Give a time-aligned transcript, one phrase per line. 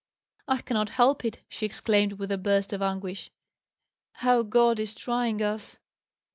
[0.47, 3.29] "I cannot help it," she exclaimed, with a burst of anguish.
[4.13, 5.77] "How God is trying us!"